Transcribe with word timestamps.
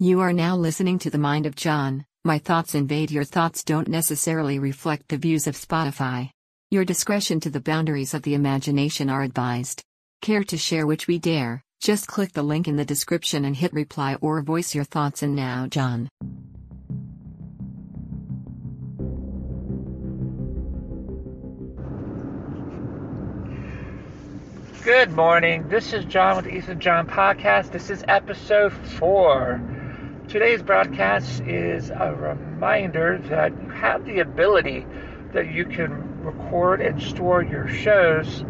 You 0.00 0.20
are 0.20 0.32
now 0.32 0.54
listening 0.54 1.00
to 1.00 1.10
The 1.10 1.18
Mind 1.18 1.44
Over 1.44 1.56
John. 1.56 2.04
My 2.24 2.38
thoughts 2.38 2.76
invade 2.76 3.10
your 3.10 3.24
thoughts 3.24 3.64
don't 3.64 3.88
necessarily 3.88 4.60
reflect 4.60 5.08
the 5.08 5.16
views 5.16 5.48
of 5.48 5.56
Spotify. 5.56 6.30
Your 6.70 6.84
discretion 6.84 7.40
to 7.40 7.50
the 7.50 7.58
boundaries 7.58 8.14
of 8.14 8.22
the 8.22 8.34
imagination 8.34 9.10
are 9.10 9.22
advised. 9.22 9.82
Care 10.22 10.44
to 10.44 10.56
share 10.56 10.86
which 10.86 11.08
we 11.08 11.18
dare? 11.18 11.64
Just 11.80 12.06
click 12.06 12.32
the 12.32 12.44
link 12.44 12.68
in 12.68 12.76
the 12.76 12.84
description 12.84 13.44
and 13.44 13.56
hit 13.56 13.72
reply 13.72 14.16
or 14.20 14.40
voice 14.40 14.72
your 14.72 14.84
thoughts. 14.84 15.24
And 15.24 15.34
now, 15.34 15.66
John. 15.66 16.08
Good 24.84 25.10
morning. 25.10 25.68
This 25.68 25.92
is 25.92 26.04
John 26.04 26.36
with 26.36 26.44
the 26.44 26.54
Ethan 26.54 26.78
John 26.78 27.08
Podcast. 27.08 27.72
This 27.72 27.90
is 27.90 28.04
episode 28.06 28.72
four. 28.72 29.60
Today's 30.28 30.62
broadcast 30.62 31.40
is 31.44 31.88
a 31.88 32.14
reminder 32.14 33.16
that 33.30 33.50
you 33.62 33.70
have 33.70 34.04
the 34.04 34.18
ability 34.20 34.86
that 35.32 35.50
you 35.50 35.64
can 35.64 36.22
record 36.22 36.82
and 36.82 37.02
store 37.02 37.42
your 37.42 37.66
shows 37.66 38.44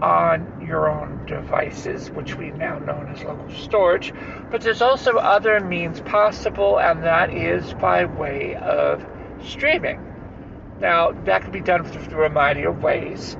on 0.00 0.64
your 0.66 0.88
own 0.88 1.26
devices, 1.26 2.10
which 2.12 2.36
we 2.36 2.50
now 2.52 2.78
know 2.78 3.06
as 3.10 3.22
local 3.24 3.50
storage. 3.50 4.14
But 4.50 4.62
there's 4.62 4.80
also 4.80 5.18
other 5.18 5.60
means 5.60 6.00
possible, 6.00 6.80
and 6.80 7.02
that 7.02 7.28
is 7.30 7.74
by 7.74 8.06
way 8.06 8.54
of 8.54 9.04
streaming. 9.44 10.00
Now, 10.80 11.12
that 11.26 11.42
can 11.42 11.52
be 11.52 11.60
done 11.60 11.84
through 11.84 12.24
a 12.24 12.30
variety 12.30 12.62
of 12.62 12.82
ways. 12.82 13.36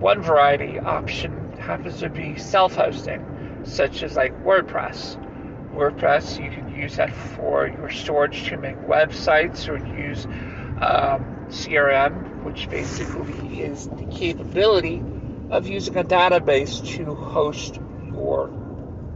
One 0.00 0.22
variety 0.22 0.80
option 0.80 1.52
happens 1.60 2.00
to 2.00 2.08
be 2.08 2.36
self-hosting, 2.36 3.62
such 3.62 4.02
as 4.02 4.16
like 4.16 4.36
WordPress. 4.42 5.28
WordPress, 5.72 6.42
you 6.42 6.50
can 6.50 6.74
use 6.74 6.96
that 6.96 7.14
for 7.14 7.66
your 7.66 7.90
storage 7.90 8.44
to 8.48 8.56
make 8.56 8.76
websites 8.76 9.68
or 9.68 9.78
use 9.96 10.26
um, 10.26 11.24
CRM, 11.48 12.42
which 12.44 12.68
basically 12.68 13.62
is 13.62 13.88
the 13.88 14.06
capability 14.06 15.02
of 15.50 15.66
using 15.66 15.96
a 15.96 16.04
database 16.04 16.86
to 16.96 17.14
host 17.14 17.80
your 18.12 18.50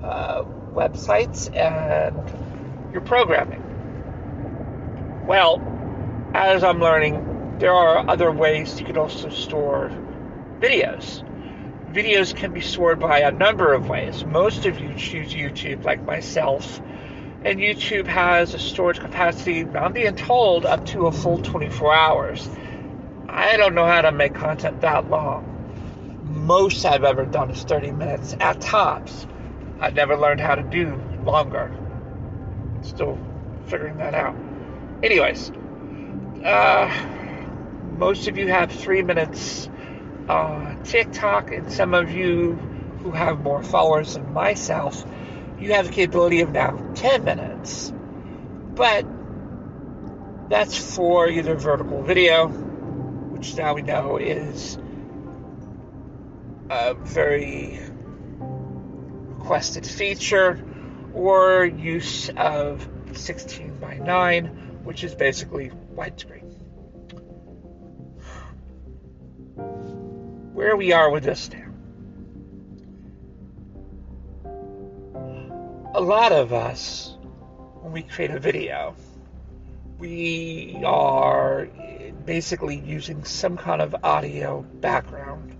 uh, 0.02 0.44
websites 0.72 1.54
and 1.54 2.92
your 2.92 3.02
programming. 3.02 3.62
Well, 5.26 5.60
as 6.34 6.62
I'm 6.62 6.80
learning, 6.80 7.58
there 7.58 7.72
are 7.72 8.08
other 8.08 8.30
ways 8.30 8.78
you 8.78 8.86
can 8.86 8.96
also 8.96 9.28
store 9.30 9.90
videos 10.60 11.25
videos 11.96 12.36
can 12.36 12.52
be 12.52 12.60
stored 12.60 13.00
by 13.00 13.20
a 13.20 13.30
number 13.30 13.72
of 13.72 13.88
ways. 13.88 14.22
Most 14.26 14.66
of 14.66 14.78
you 14.78 14.92
choose 14.96 15.32
YouTube, 15.32 15.82
like 15.82 16.04
myself, 16.04 16.78
and 17.42 17.58
YouTube 17.58 18.06
has 18.06 18.52
a 18.52 18.58
storage 18.58 19.00
capacity, 19.00 19.64
I'm 19.64 19.94
being 19.94 20.14
told, 20.14 20.66
up 20.66 20.84
to 20.86 21.06
a 21.06 21.12
full 21.12 21.38
24 21.40 21.94
hours. 21.94 22.50
I 23.30 23.56
don't 23.56 23.74
know 23.74 23.86
how 23.86 24.02
to 24.02 24.12
make 24.12 24.34
content 24.34 24.82
that 24.82 25.08
long. 25.08 25.54
Most 26.24 26.84
I've 26.84 27.04
ever 27.04 27.24
done 27.24 27.50
is 27.50 27.62
30 27.62 27.92
minutes 27.92 28.36
at 28.40 28.60
tops. 28.60 29.26
I 29.80 29.88
never 29.88 30.18
learned 30.18 30.40
how 30.40 30.54
to 30.54 30.62
do 30.62 31.00
longer. 31.24 31.74
Still 32.82 33.18
figuring 33.68 33.96
that 33.96 34.14
out. 34.14 34.36
Anyways, 35.02 35.50
uh, 36.44 36.94
most 37.96 38.28
of 38.28 38.36
you 38.36 38.48
have 38.48 38.70
three 38.70 39.02
minutes 39.02 39.70
uh, 40.28 40.74
TikTok, 40.84 41.52
and 41.52 41.72
some 41.72 41.94
of 41.94 42.10
you 42.10 42.54
who 43.02 43.10
have 43.12 43.40
more 43.40 43.62
followers 43.62 44.14
than 44.14 44.32
myself, 44.32 45.04
you 45.58 45.72
have 45.72 45.86
the 45.86 45.92
capability 45.92 46.40
of 46.40 46.50
now 46.50 46.76
10 46.94 47.24
minutes. 47.24 47.92
But 48.74 49.06
that's 50.48 50.94
for 50.94 51.28
either 51.28 51.54
vertical 51.54 52.02
video, 52.02 52.48
which 52.48 53.56
now 53.56 53.74
we 53.74 53.82
know 53.82 54.16
is 54.16 54.78
a 56.68 56.94
very 56.94 57.80
requested 59.38 59.86
feature, 59.86 60.62
or 61.14 61.64
use 61.64 62.28
of 62.36 62.86
16 63.12 63.78
by 63.78 63.98
9, 63.98 64.46
which 64.84 65.04
is 65.04 65.14
basically 65.14 65.70
widescreen. 65.94 66.45
Where 70.56 70.74
we 70.74 70.90
are 70.90 71.10
with 71.10 71.22
this 71.22 71.50
now. 71.52 71.68
A 75.94 76.00
lot 76.00 76.32
of 76.32 76.54
us, 76.54 77.14
when 77.82 77.92
we 77.92 78.02
create 78.02 78.30
a 78.30 78.40
video, 78.40 78.96
we 79.98 80.80
are 80.82 81.68
basically 82.24 82.78
using 82.78 83.22
some 83.24 83.58
kind 83.58 83.82
of 83.82 83.96
audio 84.02 84.62
background, 84.62 85.54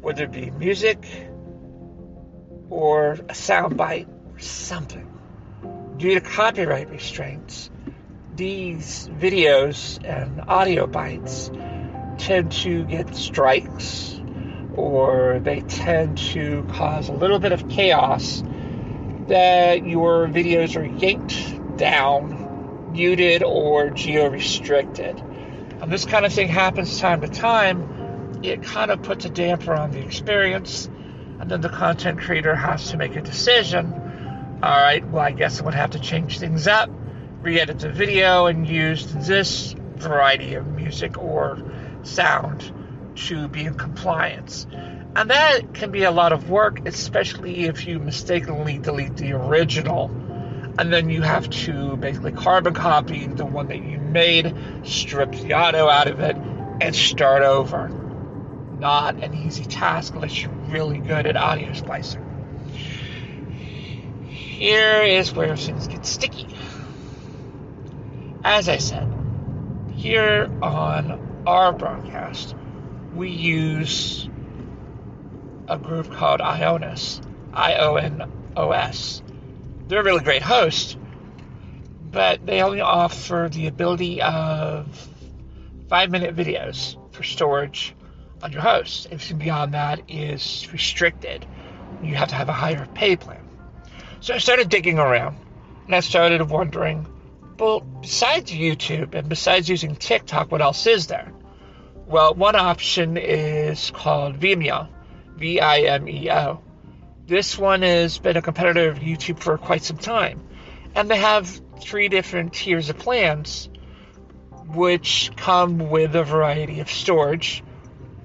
whether 0.00 0.24
it 0.24 0.32
be 0.32 0.50
music 0.52 1.06
or 2.70 3.12
a 3.12 3.34
soundbite 3.34 4.08
or 4.34 4.38
something. 4.38 5.06
Due 5.98 6.14
to 6.14 6.22
copyright 6.22 6.88
restraints, 6.88 7.70
these 8.34 9.10
videos 9.20 10.02
and 10.02 10.40
audio 10.48 10.86
bites 10.86 11.50
tend 12.16 12.50
to 12.50 12.84
get 12.86 13.14
strikes 13.14 14.21
or 14.74 15.40
they 15.40 15.60
tend 15.60 16.18
to 16.18 16.64
cause 16.72 17.08
a 17.08 17.12
little 17.12 17.38
bit 17.38 17.52
of 17.52 17.68
chaos 17.68 18.42
that 19.28 19.86
your 19.86 20.26
videos 20.26 20.76
are 20.76 20.84
yanked 20.84 21.76
down, 21.76 22.92
muted, 22.92 23.42
or 23.42 23.90
geo 23.90 24.28
restricted. 24.28 25.18
And 25.80 25.90
this 25.90 26.04
kind 26.04 26.24
of 26.24 26.32
thing 26.32 26.48
happens 26.48 27.00
time 27.00 27.20
to 27.20 27.28
time. 27.28 28.40
It 28.42 28.62
kind 28.62 28.90
of 28.90 29.02
puts 29.02 29.24
a 29.24 29.30
damper 29.30 29.74
on 29.74 29.92
the 29.92 30.00
experience, 30.00 30.88
and 31.38 31.50
then 31.50 31.60
the 31.60 31.68
content 31.68 32.20
creator 32.20 32.54
has 32.54 32.90
to 32.90 32.96
make 32.96 33.16
a 33.16 33.20
decision. 33.20 33.92
All 34.62 34.70
right, 34.70 35.06
well, 35.08 35.24
I 35.24 35.32
guess 35.32 35.60
I 35.60 35.64
would 35.64 35.74
have 35.74 35.90
to 35.90 36.00
change 36.00 36.38
things 36.38 36.66
up, 36.66 36.90
re 37.40 37.60
edit 37.60 37.80
the 37.80 37.90
video, 37.90 38.46
and 38.46 38.66
use 38.66 39.06
this 39.12 39.74
variety 39.96 40.54
of 40.54 40.66
music 40.66 41.18
or 41.18 41.58
sound 42.02 42.72
to 43.14 43.48
be 43.48 43.64
in 43.64 43.74
compliance. 43.74 44.66
And 45.14 45.30
that 45.30 45.74
can 45.74 45.90
be 45.90 46.04
a 46.04 46.10
lot 46.10 46.32
of 46.32 46.48
work, 46.48 46.86
especially 46.86 47.64
if 47.64 47.86
you 47.86 47.98
mistakenly 47.98 48.78
delete 48.78 49.16
the 49.16 49.32
original. 49.32 50.10
And 50.78 50.90
then 50.92 51.10
you 51.10 51.20
have 51.20 51.50
to 51.50 51.96
basically 51.96 52.32
carbon 52.32 52.72
copy 52.72 53.26
the 53.26 53.44
one 53.44 53.68
that 53.68 53.82
you 53.82 53.98
made, 53.98 54.54
strip 54.84 55.32
the 55.32 55.52
audio 55.52 55.88
out 55.88 56.08
of 56.08 56.20
it, 56.20 56.36
and 56.80 56.96
start 56.96 57.42
over. 57.42 57.88
Not 58.78 59.22
an 59.22 59.34
easy 59.34 59.64
task 59.64 60.14
unless 60.14 60.40
you're 60.42 60.50
really 60.50 60.98
good 60.98 61.26
at 61.26 61.36
audio 61.36 61.72
splicing. 61.74 62.28
Here 64.28 65.02
is 65.02 65.32
where 65.34 65.56
things 65.56 65.88
get 65.88 66.06
sticky. 66.06 66.46
As 68.44 68.68
I 68.68 68.78
said, 68.78 69.08
here 69.94 70.50
on 70.62 71.44
our 71.46 71.72
broadcast, 71.72 72.56
we 73.14 73.30
use 73.30 74.28
a 75.68 75.78
group 75.78 76.12
called 76.12 76.40
Ionos, 76.40 77.20
I 77.52 77.74
O 77.74 77.96
N 77.96 78.30
O 78.56 78.70
S. 78.72 79.22
They're 79.88 80.00
a 80.00 80.04
really 80.04 80.24
great 80.24 80.42
host, 80.42 80.98
but 82.10 82.44
they 82.46 82.62
only 82.62 82.80
offer 82.80 83.48
the 83.50 83.66
ability 83.66 84.22
of 84.22 85.08
five 85.88 86.10
minute 86.10 86.34
videos 86.34 86.96
for 87.12 87.22
storage 87.22 87.94
on 88.42 88.52
your 88.52 88.62
host. 88.62 89.08
Anything 89.10 89.38
beyond 89.38 89.74
that 89.74 90.02
is 90.08 90.68
restricted. 90.72 91.46
You 92.02 92.14
have 92.14 92.28
to 92.28 92.34
have 92.34 92.48
a 92.48 92.52
higher 92.52 92.86
pay 92.94 93.16
plan. 93.16 93.40
So 94.20 94.34
I 94.34 94.38
started 94.38 94.68
digging 94.68 94.98
around 94.98 95.36
and 95.86 95.94
I 95.94 96.00
started 96.00 96.48
wondering 96.48 97.06
well, 97.58 97.78
besides 97.78 98.50
YouTube 98.50 99.14
and 99.14 99.28
besides 99.28 99.68
using 99.68 99.94
TikTok, 99.94 100.50
what 100.50 100.60
else 100.60 100.84
is 100.88 101.06
there? 101.06 101.32
Well, 102.06 102.34
one 102.34 102.56
option 102.56 103.16
is 103.16 103.90
called 103.90 104.38
Vimeo, 104.38 104.88
V 105.36 105.60
I 105.60 105.80
M 105.80 106.08
E 106.08 106.30
O. 106.30 106.60
This 107.26 107.56
one 107.56 107.82
has 107.82 108.18
been 108.18 108.36
a 108.36 108.42
competitor 108.42 108.88
of 108.90 108.98
YouTube 108.98 109.38
for 109.38 109.56
quite 109.56 109.82
some 109.82 109.96
time. 109.96 110.42
And 110.94 111.10
they 111.10 111.18
have 111.18 111.60
three 111.80 112.08
different 112.08 112.52
tiers 112.52 112.90
of 112.90 112.98
plans, 112.98 113.70
which 114.66 115.30
come 115.36 115.90
with 115.90 116.14
a 116.14 116.24
variety 116.24 116.80
of 116.80 116.90
storage 116.90 117.62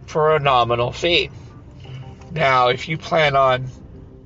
for 0.06 0.36
a 0.36 0.40
nominal 0.40 0.92
fee. 0.92 1.30
Now, 2.32 2.68
if 2.70 2.90
you 2.90 2.98
plan 2.98 3.36
on 3.36 3.70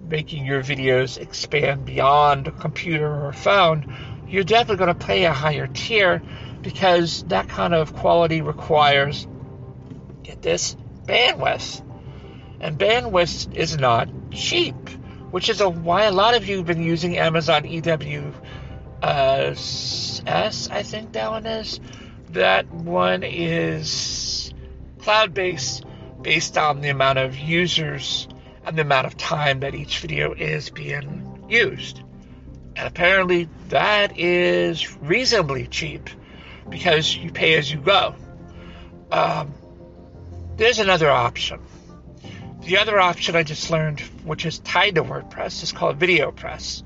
making 0.07 0.45
your 0.45 0.61
videos 0.61 1.17
expand 1.17 1.85
beyond 1.85 2.47
a 2.47 2.51
computer 2.51 3.07
or 3.07 3.29
a 3.29 3.33
phone, 3.33 3.95
you're 4.27 4.43
definitely 4.43 4.85
going 4.85 4.97
to 4.97 5.05
pay 5.05 5.25
a 5.25 5.33
higher 5.33 5.67
tier 5.67 6.21
because 6.61 7.23
that 7.23 7.47
kind 7.47 7.73
of 7.73 7.93
quality 7.95 8.41
requires 8.41 9.27
get 10.31 10.41
this, 10.41 10.75
bandwidth. 11.05 11.85
And 12.59 12.77
bandwidth 12.77 13.55
is 13.55 13.77
not 13.77 14.09
cheap, 14.31 14.89
which 15.31 15.49
is 15.49 15.61
a, 15.61 15.69
why 15.69 16.03
a 16.03 16.11
lot 16.11 16.35
of 16.35 16.47
you 16.47 16.57
have 16.57 16.65
been 16.65 16.83
using 16.83 17.17
Amazon 17.17 17.65
EW 17.65 18.33
uh, 19.01 19.53
S, 19.55 20.69
I 20.71 20.83
think 20.83 21.13
that 21.13 21.31
one 21.31 21.45
is. 21.45 21.79
That 22.29 22.71
one 22.71 23.23
is 23.23 24.53
cloud 24.99 25.33
based, 25.33 25.83
based 26.21 26.57
on 26.57 26.79
the 26.79 26.89
amount 26.89 27.19
of 27.19 27.35
users 27.35 28.27
and 28.65 28.77
the 28.77 28.83
amount 28.83 29.07
of 29.07 29.17
time 29.17 29.61
that 29.61 29.75
each 29.75 29.99
video 29.99 30.33
is 30.33 30.69
being 30.69 31.45
used. 31.49 32.01
And 32.77 32.87
apparently, 32.87 33.49
that 33.69 34.17
is 34.17 34.95
reasonably 35.01 35.67
cheap 35.67 36.09
because 36.69 37.13
you 37.17 37.31
pay 37.31 37.55
as 37.55 37.69
you 37.69 37.81
go. 37.81 38.15
Um, 39.11 39.53
there's 40.61 40.77
another 40.77 41.09
option. 41.09 41.59
The 42.65 42.77
other 42.77 42.99
option 42.99 43.35
I 43.35 43.41
just 43.41 43.71
learned, 43.71 43.99
which 44.23 44.45
is 44.45 44.59
tied 44.59 44.93
to 44.93 45.03
WordPress, 45.03 45.63
is 45.63 45.71
called 45.71 45.97
VideoPress. 45.97 46.83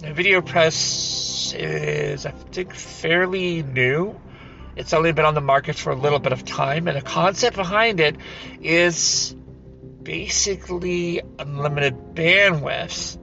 Now, 0.00 0.14
VideoPress 0.14 1.54
is, 1.54 2.24
I 2.24 2.30
think, 2.30 2.74
fairly 2.74 3.62
new. 3.62 4.18
It's 4.74 4.94
only 4.94 5.12
been 5.12 5.26
on 5.26 5.34
the 5.34 5.42
market 5.42 5.76
for 5.76 5.92
a 5.92 5.94
little 5.94 6.18
bit 6.18 6.32
of 6.32 6.46
time, 6.46 6.88
and 6.88 6.96
the 6.96 7.02
concept 7.02 7.56
behind 7.56 8.00
it 8.00 8.16
is 8.62 9.36
basically 10.02 11.20
unlimited 11.38 12.14
bandwidth, 12.14 13.18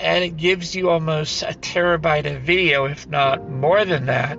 and 0.00 0.24
it 0.24 0.38
gives 0.38 0.74
you 0.74 0.88
almost 0.88 1.42
a 1.42 1.48
terabyte 1.48 2.34
of 2.34 2.40
video, 2.44 2.86
if 2.86 3.06
not 3.06 3.46
more 3.46 3.84
than 3.84 4.06
that, 4.06 4.38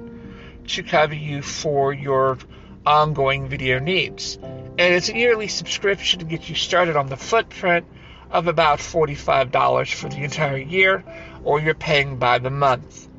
to 0.69 0.81
cover 0.81 1.13
you 1.13 1.43
for 1.43 1.93
your 1.93 2.39
ongoing 2.87 3.49
video 3.49 3.77
needs. 3.77 4.39
And 4.79 4.95
it's 4.95 5.09
a 5.09 5.17
yearly 5.17 5.49
subscription 5.49 6.19
to 6.19 6.25
get 6.25 6.47
you 6.47 6.55
started 6.55 6.95
on 6.95 7.07
the 7.07 7.17
footprint 7.17 7.85
of 8.31 8.47
about 8.47 8.79
$45 8.79 9.93
for 9.93 10.07
the 10.07 10.23
entire 10.23 10.57
year, 10.57 11.03
or 11.43 11.59
you're 11.59 11.73
paying 11.73 12.15
by 12.15 12.39
the 12.39 12.49
month. 12.49 13.09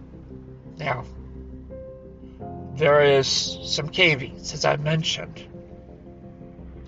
Now, 0.79 1.05
there 2.77 3.03
is 3.03 3.29
some 3.65 3.91
caveats, 3.91 4.55
as 4.55 4.65
I 4.65 4.77
mentioned, 4.77 5.47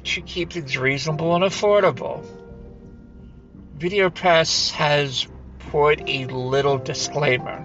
to 0.04 0.22
keep 0.22 0.54
things 0.54 0.78
reasonable 0.78 1.34
and 1.34 1.44
affordable. 1.44 2.24
VideoPress 3.76 4.70
has 4.70 5.28
put 5.70 6.00
a 6.08 6.24
little 6.28 6.78
disclaimer. 6.78 7.62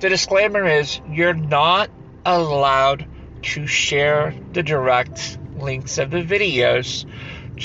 The 0.00 0.10
disclaimer 0.10 0.66
is 0.66 1.00
you're 1.08 1.32
not 1.32 1.90
allowed 2.26 3.06
to 3.40 3.66
share 3.66 4.34
the 4.52 4.62
direct 4.62 5.38
links 5.62 5.98
of 5.98 6.10
the 6.10 6.22
videos 6.22 7.06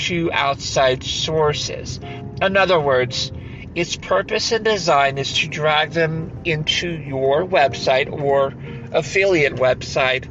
to 0.06 0.30
outside 0.32 1.02
sources. 1.02 2.00
In 2.40 2.56
other 2.56 2.80
words, 2.80 3.32
its 3.74 3.96
purpose 3.96 4.52
and 4.52 4.64
design 4.64 5.18
is 5.18 5.32
to 5.34 5.48
drag 5.48 5.90
them 5.90 6.32
into 6.44 6.88
your 6.88 7.44
website 7.44 8.10
or 8.10 8.54
affiliate 8.92 9.54
website 9.54 10.26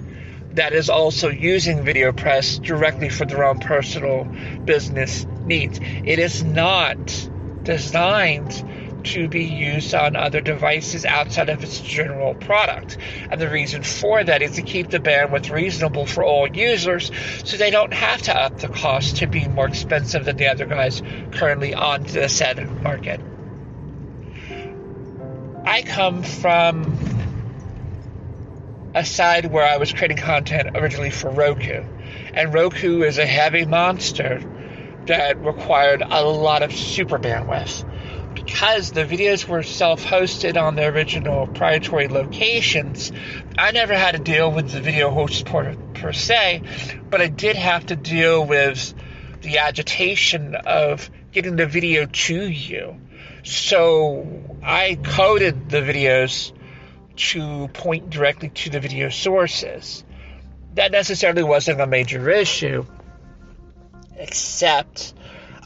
that 0.55 0.73
is 0.73 0.89
also 0.89 1.29
using 1.29 1.83
VideoPress 1.83 2.61
directly 2.63 3.09
for 3.09 3.25
their 3.25 3.45
own 3.45 3.59
personal 3.59 4.27
business 4.65 5.25
needs. 5.45 5.79
It 5.81 6.19
is 6.19 6.43
not 6.43 7.29
designed 7.63 8.63
to 9.13 9.27
be 9.29 9.45
used 9.45 9.93
on 9.93 10.15
other 10.15 10.41
devices 10.41 11.05
outside 11.05 11.49
of 11.49 11.63
its 11.63 11.79
general 11.79 12.33
product. 12.35 12.97
And 13.29 13.39
the 13.39 13.49
reason 13.49 13.83
for 13.83 14.23
that 14.23 14.41
is 14.41 14.55
to 14.55 14.61
keep 14.61 14.89
the 14.89 14.99
bandwidth 14.99 15.49
reasonable 15.49 16.05
for 16.05 16.23
all 16.23 16.47
users 16.47 17.11
so 17.45 17.57
they 17.57 17.71
don't 17.71 17.93
have 17.93 18.21
to 18.23 18.35
up 18.35 18.59
the 18.59 18.67
cost 18.67 19.17
to 19.17 19.27
be 19.27 19.47
more 19.47 19.67
expensive 19.67 20.25
than 20.25 20.35
the 20.35 20.47
other 20.47 20.65
guys 20.65 21.01
currently 21.31 21.73
on 21.73 22.03
the 22.03 22.27
said 22.27 22.57
market. 22.81 23.21
I 25.65 25.81
come 25.83 26.23
from 26.23 26.97
a 28.93 29.05
side 29.05 29.51
where 29.51 29.65
I 29.65 29.77
was 29.77 29.93
creating 29.93 30.17
content 30.17 30.75
originally 30.75 31.11
for 31.11 31.29
Roku. 31.29 31.83
And 32.33 32.53
Roku 32.53 33.03
is 33.03 33.17
a 33.17 33.25
heavy 33.25 33.65
monster 33.65 34.41
that 35.05 35.43
required 35.43 36.03
a 36.07 36.23
lot 36.23 36.63
of 36.63 36.73
super 36.73 37.17
bandwidth 37.17 37.85
because 38.47 38.91
the 38.91 39.03
videos 39.03 39.45
were 39.45 39.61
self 39.61 40.03
hosted 40.05 40.59
on 40.59 40.75
the 40.75 40.85
original 40.85 41.45
proprietary 41.45 42.07
locations, 42.07 43.11
I 43.57 43.71
never 43.71 43.93
had 43.93 44.13
to 44.13 44.19
deal 44.19 44.49
with 44.49 44.71
the 44.71 44.79
video 44.79 45.11
host 45.11 45.45
per, 45.45 45.75
per 45.93 46.13
se, 46.13 46.61
but 47.09 47.19
I 47.19 47.27
did 47.27 47.57
have 47.57 47.87
to 47.87 47.97
deal 47.97 48.45
with 48.45 48.93
the 49.41 49.57
agitation 49.57 50.55
of 50.55 51.09
getting 51.33 51.57
the 51.57 51.65
video 51.65 52.05
to 52.05 52.49
you. 52.49 52.95
So 53.43 54.57
I 54.63 54.97
coded 55.03 55.69
the 55.69 55.81
videos 55.81 56.53
to 57.17 57.67
point 57.67 58.09
directly 58.09 58.49
to 58.49 58.69
the 58.69 58.79
video 58.79 59.09
sources. 59.09 60.05
That 60.75 60.93
necessarily 60.93 61.43
wasn't 61.43 61.81
a 61.81 61.87
major 61.87 62.29
issue, 62.29 62.85
except 64.15 65.13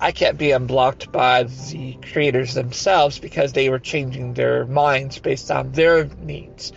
I 0.03 0.11
kept 0.11 0.39
being 0.39 0.65
blocked 0.65 1.11
by 1.11 1.43
the 1.43 1.95
creators 2.11 2.55
themselves 2.55 3.19
because 3.19 3.53
they 3.53 3.69
were 3.69 3.77
changing 3.77 4.33
their 4.33 4.65
minds 4.65 5.19
based 5.19 5.51
on 5.51 5.73
their 5.73 6.05
needs. 6.05 6.73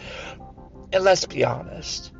And 0.93 1.03
let's 1.03 1.25
be 1.25 1.43
honest, 1.43 2.13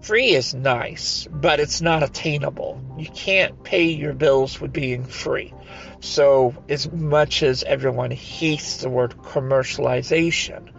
free 0.00 0.30
is 0.30 0.54
nice, 0.54 1.28
but 1.30 1.60
it's 1.60 1.82
not 1.82 2.02
attainable. 2.02 2.80
You 2.96 3.10
can't 3.10 3.62
pay 3.62 3.90
your 3.90 4.14
bills 4.14 4.58
with 4.58 4.72
being 4.72 5.04
free. 5.04 5.52
So, 6.00 6.54
as 6.66 6.90
much 6.90 7.42
as 7.42 7.62
everyone 7.62 8.10
hates 8.10 8.78
the 8.78 8.88
word 8.88 9.18
commercialization, 9.18 10.70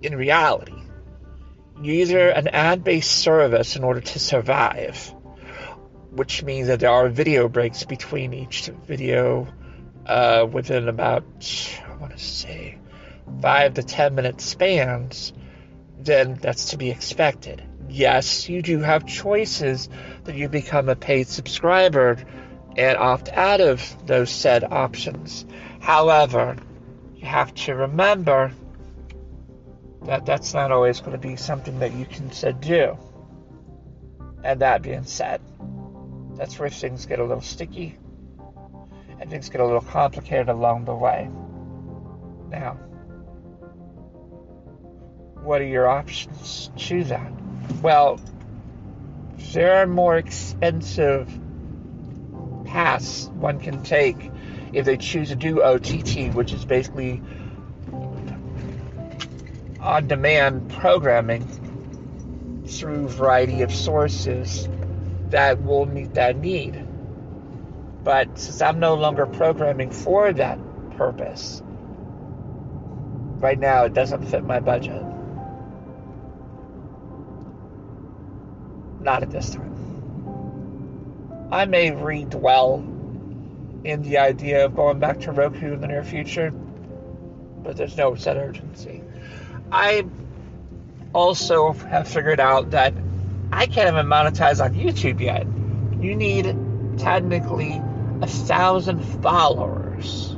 in 0.00 0.14
reality, 0.14 0.80
you 1.82 1.92
either 1.92 2.28
an 2.28 2.46
ad 2.46 2.84
based 2.84 3.10
service 3.10 3.74
in 3.74 3.82
order 3.82 4.00
to 4.00 4.18
survive 4.20 5.12
which 6.18 6.42
means 6.42 6.66
that 6.66 6.80
there 6.80 6.90
are 6.90 7.08
video 7.08 7.48
breaks 7.48 7.84
between 7.84 8.34
each 8.34 8.66
video 8.86 9.46
uh, 10.04 10.44
within 10.50 10.88
about, 10.88 11.24
I 11.88 11.94
want 11.94 12.12
to 12.12 12.18
say, 12.18 12.76
five 13.40 13.74
to 13.74 13.84
ten 13.84 14.16
minute 14.16 14.40
spans, 14.40 15.32
then 16.00 16.34
that's 16.34 16.70
to 16.70 16.76
be 16.76 16.90
expected. 16.90 17.62
Yes, 17.88 18.48
you 18.48 18.62
do 18.62 18.80
have 18.80 19.06
choices 19.06 19.88
that 20.24 20.34
you 20.34 20.48
become 20.48 20.88
a 20.88 20.96
paid 20.96 21.28
subscriber 21.28 22.16
and 22.76 22.98
opt 22.98 23.28
out 23.28 23.60
of 23.60 24.06
those 24.06 24.30
said 24.30 24.64
options. 24.64 25.46
However, 25.78 26.56
you 27.14 27.26
have 27.26 27.54
to 27.54 27.74
remember 27.74 28.52
that 30.02 30.26
that's 30.26 30.52
not 30.52 30.72
always 30.72 30.98
going 30.98 31.12
to 31.12 31.18
be 31.18 31.36
something 31.36 31.78
that 31.78 31.92
you 31.92 32.06
can 32.06 32.28
do. 32.60 32.98
And 34.42 34.60
that 34.62 34.82
being 34.82 35.04
said, 35.04 35.40
that's 36.38 36.58
where 36.58 36.70
things 36.70 37.04
get 37.04 37.18
a 37.18 37.24
little 37.24 37.42
sticky 37.42 37.98
and 39.20 39.28
things 39.28 39.48
get 39.48 39.60
a 39.60 39.64
little 39.64 39.80
complicated 39.80 40.48
along 40.48 40.84
the 40.84 40.94
way. 40.94 41.28
Now, 42.48 42.74
what 45.42 45.60
are 45.60 45.66
your 45.66 45.88
options 45.88 46.70
to 46.76 47.04
that? 47.04 47.32
Well, 47.82 48.20
there 49.52 49.82
are 49.82 49.86
more 49.86 50.16
expensive 50.16 51.28
paths 52.64 53.28
one 53.34 53.58
can 53.58 53.82
take 53.82 54.30
if 54.72 54.84
they 54.84 54.96
choose 54.96 55.30
to 55.30 55.36
do 55.36 55.62
OTT, 55.62 56.34
which 56.34 56.52
is 56.52 56.64
basically 56.64 57.20
on 59.80 60.06
demand 60.06 60.70
programming 60.70 61.46
through 62.66 63.06
a 63.06 63.08
variety 63.08 63.62
of 63.62 63.74
sources 63.74 64.68
that 65.30 65.62
will 65.62 65.86
meet 65.86 66.14
that 66.14 66.36
need. 66.36 66.86
But 68.04 68.38
since 68.38 68.62
I'm 68.62 68.78
no 68.80 68.94
longer 68.94 69.26
programming 69.26 69.90
for 69.90 70.32
that 70.32 70.58
purpose, 70.96 71.62
right 71.64 73.58
now 73.58 73.84
it 73.84 73.94
doesn't 73.94 74.26
fit 74.26 74.44
my 74.44 74.60
budget. 74.60 75.02
Not 79.00 79.22
at 79.22 79.30
this 79.30 79.50
time. 79.50 79.74
I 81.50 81.64
may 81.64 81.90
redwell 81.90 82.80
in 83.84 84.02
the 84.02 84.18
idea 84.18 84.64
of 84.66 84.74
going 84.74 84.98
back 84.98 85.20
to 85.20 85.32
Roku 85.32 85.72
in 85.72 85.80
the 85.80 85.86
near 85.86 86.04
future, 86.04 86.50
but 86.50 87.76
there's 87.76 87.96
no 87.96 88.14
set 88.16 88.36
urgency. 88.36 89.02
I 89.70 90.04
also 91.14 91.72
have 91.72 92.08
figured 92.08 92.40
out 92.40 92.70
that 92.72 92.92
I 93.58 93.66
can't 93.66 93.88
even 93.88 94.06
monetize 94.06 94.64
on 94.64 94.74
YouTube 94.74 95.20
yet. 95.20 95.44
You 96.00 96.14
need 96.14 96.44
technically 96.96 97.82
a 98.22 98.26
thousand 98.28 99.00
followers 99.20 100.30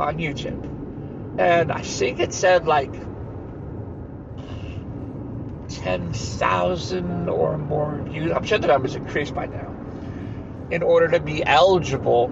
on 0.00 0.18
YouTube. 0.18 1.38
And 1.38 1.70
I 1.70 1.82
think 1.82 2.18
it 2.18 2.34
said 2.34 2.66
like 2.66 2.92
10,000 5.68 7.28
or 7.28 7.56
more 7.56 8.02
views. 8.02 8.32
I'm 8.32 8.42
sure 8.42 8.58
the 8.58 8.66
numbers 8.66 8.96
increased 8.96 9.32
by 9.32 9.46
now. 9.46 9.72
In 10.72 10.82
order 10.82 11.06
to 11.06 11.20
be 11.20 11.44
eligible 11.44 12.30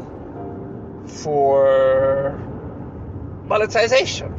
for 1.06 2.37
monetization. 3.46 4.34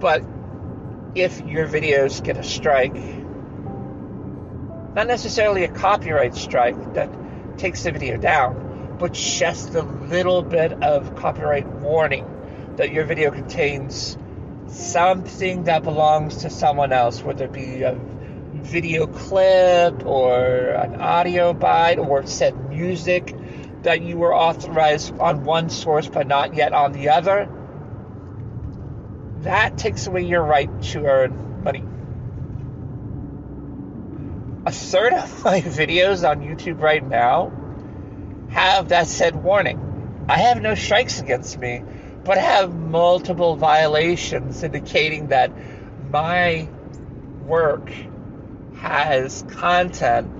But 0.00 0.24
if 1.14 1.40
your 1.42 1.66
videos 1.66 2.22
get 2.22 2.36
a 2.36 2.42
strike, 2.42 2.94
not 4.94 5.06
necessarily 5.06 5.64
a 5.64 5.68
copyright 5.68 6.34
strike 6.34 6.94
that 6.94 7.10
takes 7.58 7.82
the 7.82 7.92
video 7.92 8.16
down, 8.16 8.96
but 8.98 9.12
just 9.12 9.74
a 9.74 9.82
little 9.82 10.42
bit 10.42 10.72
of 10.82 11.16
copyright 11.16 11.66
warning 11.66 12.26
that 12.76 12.92
your 12.92 13.04
video 13.04 13.30
contains 13.30 14.16
something 14.68 15.64
that 15.64 15.82
belongs 15.82 16.38
to 16.38 16.50
someone 16.50 16.92
else, 16.92 17.22
whether 17.22 17.44
it 17.44 17.52
be 17.52 17.82
a 17.82 17.98
video 18.54 19.06
clip 19.06 20.06
or 20.06 20.70
an 20.70 21.00
audio 21.00 21.52
bite 21.52 21.98
or 21.98 22.26
said 22.26 22.70
music 22.70 23.34
that 23.82 24.02
you 24.02 24.16
were 24.16 24.34
authorized 24.34 25.18
on 25.18 25.44
one 25.44 25.68
source 25.68 26.08
but 26.08 26.26
not 26.26 26.54
yet 26.54 26.72
on 26.72 26.92
the 26.92 27.08
other, 27.08 27.48
that 29.42 29.78
takes 29.78 30.06
away 30.06 30.22
your 30.22 30.42
right 30.42 30.82
to 30.82 31.04
earn 31.04 31.62
money. 31.64 31.84
A 34.64 34.70
third 34.70 35.12
of 35.12 35.44
my 35.44 35.60
videos 35.60 36.28
on 36.28 36.40
YouTube 36.40 36.80
right 36.80 37.06
now 37.06 37.52
have 38.50 38.88
that 38.90 39.08
said 39.08 39.42
warning. 39.42 40.24
I 40.28 40.38
have 40.38 40.62
no 40.62 40.74
strikes 40.74 41.20
against 41.20 41.58
me, 41.58 41.82
but 42.24 42.38
have 42.38 42.74
multiple 42.74 43.56
violations 43.56 44.62
indicating 44.62 45.28
that 45.28 45.50
my 46.10 46.68
work 47.44 47.90
has 48.76 49.44
content 49.48 50.30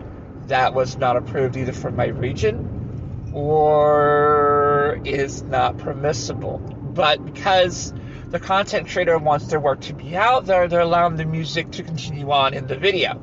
that 0.48 0.74
was 0.74 0.96
not 0.96 1.16
approved 1.16 1.56
either 1.56 1.72
from 1.72 1.96
my 1.96 2.06
region 2.06 3.30
or 3.32 5.00
is 5.04 5.42
not 5.42 5.78
permissible. 5.78 6.58
But 6.58 7.24
because 7.24 7.92
the 8.32 8.40
content 8.40 8.88
creator 8.88 9.18
wants 9.18 9.46
their 9.48 9.60
work 9.60 9.82
to 9.82 9.92
be 9.92 10.16
out 10.16 10.46
there, 10.46 10.66
they're 10.66 10.80
allowing 10.80 11.16
the 11.16 11.26
music 11.26 11.70
to 11.72 11.82
continue 11.82 12.30
on 12.30 12.54
in 12.54 12.66
the 12.66 12.76
video, 12.76 13.16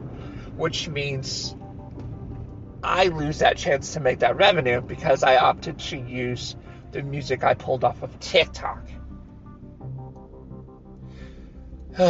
which 0.56 0.88
means 0.88 1.56
I 2.84 3.08
lose 3.08 3.40
that 3.40 3.58
chance 3.58 3.94
to 3.94 4.00
make 4.00 4.20
that 4.20 4.38
revenue 4.38 4.82
because 4.82 5.24
I 5.24 5.38
opted 5.38 5.80
to 5.80 5.98
use 5.98 6.56
the 6.92 7.02
music 7.02 7.44
I 7.44 7.56
pulled 7.56 7.84
off 7.84 8.04
of 8.04 8.20
TikTok. 8.20 8.88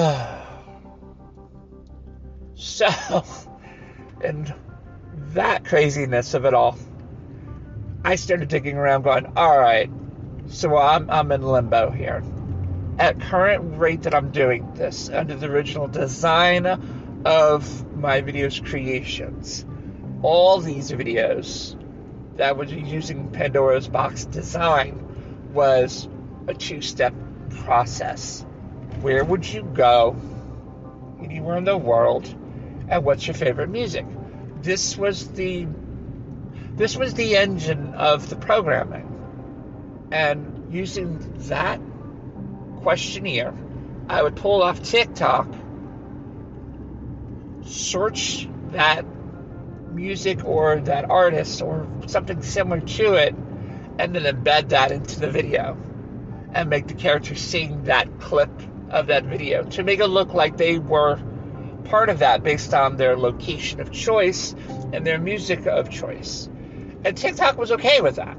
so, 2.56 3.24
and 4.22 4.54
that 5.30 5.64
craziness 5.64 6.34
of 6.34 6.44
it 6.44 6.54
all, 6.54 6.78
I 8.04 8.16
started 8.16 8.50
digging 8.50 8.76
around 8.76 9.04
going, 9.04 9.32
all 9.38 9.58
right, 9.58 9.90
so 10.50 10.76
I'm, 10.76 11.10
I'm 11.10 11.32
in 11.32 11.44
limbo 11.44 11.92
here. 11.92 12.22
At 13.00 13.22
current 13.22 13.80
rate 13.80 14.02
that 14.02 14.14
I'm 14.14 14.32
doing 14.32 14.74
this, 14.74 15.10
under 15.10 15.34
the 15.36 15.48
original 15.48 15.88
design 15.88 16.66
of 17.24 17.96
my 17.96 18.22
videos 18.22 18.64
creations, 18.64 19.66
all 20.22 20.60
these 20.60 20.92
videos 20.92 21.78
that 22.36 22.58
was 22.58 22.74
using 22.74 23.32
Pandora's 23.32 23.88
box 23.88 24.26
design 24.26 25.50
was 25.54 26.10
a 26.50 26.54
two-step 26.54 27.14
process. 27.64 28.46
Where 29.00 29.24
would 29.24 29.48
you 29.48 29.64
go 29.64 30.18
anywhere 31.22 31.58
in 31.58 31.64
the 31.64 31.78
world 31.78 32.28
and 32.90 33.06
what's 33.06 33.26
your 33.26 33.34
favorite 33.34 33.70
music? 33.70 34.06
This 34.62 34.98
was 34.98 35.30
the 35.30 35.68
this 36.76 36.98
was 36.98 37.14
the 37.14 37.38
engine 37.38 37.94
of 37.94 38.30
the 38.30 38.36
programming. 38.36 39.06
And 40.12 40.74
using 40.74 41.20
that 41.48 41.80
questionnaire, 42.82 43.54
I 44.08 44.24
would 44.24 44.36
pull 44.36 44.64
off 44.64 44.82
TikTok, 44.82 45.48
search 47.64 48.48
that 48.72 49.06
music 49.92 50.46
or 50.46 50.80
that 50.82 51.10
artist 51.10 51.62
or 51.62 51.88
something 52.08 52.42
similar 52.42 52.82
to 52.82 53.14
it, 53.14 53.36
and 54.00 54.16
then 54.16 54.24
embed 54.24 54.70
that 54.70 54.92
into 54.92 55.20
the 55.20 55.30
video 55.30 55.78
and 56.54 56.70
make 56.70 56.88
the 56.88 56.94
character 56.94 57.36
sing 57.36 57.84
that 57.84 58.20
clip 58.20 58.50
of 58.90 59.08
that 59.08 59.26
video 59.26 59.64
to 59.64 59.84
make 59.84 60.00
it 60.00 60.08
look 60.08 60.34
like 60.34 60.58
they 60.58 60.80
were 60.80 61.20
part 61.86 62.10
of 62.10 62.20
that 62.20 62.44
based 62.44 62.74
on 62.74 62.98
their 62.98 63.18
location 63.18 63.80
of 63.80 63.92
choice 63.92 64.56
and 64.94 65.06
their 65.06 65.20
music 65.20 65.66
of 65.66 65.90
choice. 65.90 66.50
And 67.04 67.16
TikTok 67.16 67.58
was 67.58 67.72
okay 67.74 68.02
with 68.02 68.16
that 68.16 68.38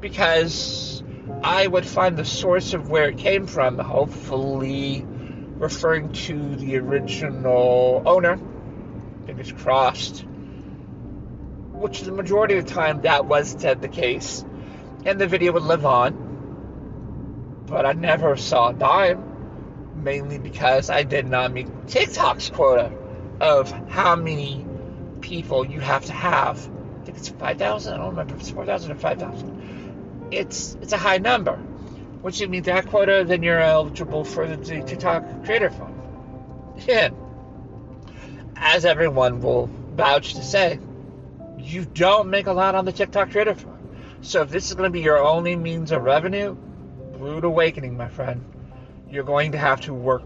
because 0.00 0.99
I 1.42 1.66
would 1.66 1.86
find 1.86 2.16
the 2.16 2.24
source 2.24 2.74
of 2.74 2.90
where 2.90 3.08
it 3.08 3.18
came 3.18 3.46
from, 3.46 3.78
hopefully 3.78 5.06
referring 5.06 6.12
to 6.12 6.56
the 6.56 6.78
original 6.78 8.02
owner. 8.06 8.38
Fingers 9.26 9.52
crossed. 9.52 10.24
Which 11.72 12.02
the 12.02 12.12
majority 12.12 12.56
of 12.56 12.66
the 12.66 12.70
time 12.70 13.02
that 13.02 13.26
was 13.26 13.54
the 13.54 13.88
case. 13.88 14.44
And 15.04 15.18
the 15.20 15.26
video 15.26 15.52
would 15.52 15.62
live 15.62 15.86
on. 15.86 17.64
But 17.66 17.86
I 17.86 17.92
never 17.92 18.36
saw 18.36 18.68
a 18.68 18.74
dime 18.74 19.30
mainly 19.94 20.38
because 20.38 20.90
I 20.90 21.02
did 21.02 21.26
not 21.26 21.52
meet 21.52 21.68
TikTok's 21.86 22.50
quota 22.50 22.92
of 23.40 23.70
how 23.88 24.16
many 24.16 24.66
people 25.20 25.66
you 25.66 25.80
have 25.80 26.04
to 26.06 26.12
have. 26.12 26.58
I 27.00 27.04
think 27.04 27.18
it's 27.18 27.28
5,000. 27.30 27.94
I 27.94 27.96
don't 27.96 28.10
remember 28.10 28.34
it's 28.36 28.50
4,000 28.50 28.92
or 28.92 28.94
5,000. 28.94 29.89
It's 30.30 30.76
it's 30.80 30.92
a 30.92 30.96
high 30.96 31.18
number. 31.18 31.58
Once 32.22 32.40
you 32.40 32.48
meet 32.48 32.64
that 32.64 32.86
quota, 32.86 33.24
then 33.26 33.42
you're 33.42 33.60
eligible 33.60 34.24
for 34.24 34.46
the 34.46 34.56
TikTok 34.56 35.44
Creator 35.44 35.70
Fund. 35.70 35.94
Yeah. 36.86 37.10
As 38.56 38.84
everyone 38.84 39.40
will 39.40 39.70
vouch 39.94 40.34
to 40.34 40.42
say, 40.42 40.78
you 41.58 41.84
don't 41.84 42.28
make 42.28 42.46
a 42.46 42.52
lot 42.52 42.74
on 42.74 42.84
the 42.84 42.92
TikTok 42.92 43.30
Creator 43.30 43.54
Fund. 43.54 43.78
So 44.22 44.42
if 44.42 44.50
this 44.50 44.68
is 44.68 44.74
going 44.74 44.88
to 44.88 44.92
be 44.92 45.00
your 45.00 45.18
only 45.18 45.56
means 45.56 45.92
of 45.92 46.02
revenue, 46.02 46.56
rude 47.18 47.44
awakening, 47.44 47.96
my 47.96 48.08
friend 48.08 48.44
you're 49.10 49.24
going 49.24 49.52
to 49.52 49.58
have 49.58 49.80
to 49.82 49.92
work 49.92 50.22